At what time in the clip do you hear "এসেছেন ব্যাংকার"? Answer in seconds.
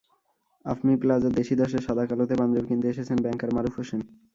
2.89-3.49